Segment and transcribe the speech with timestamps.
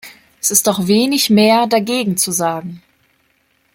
[0.41, 2.81] Es ist auch wenig mehr dagegen zu sagen.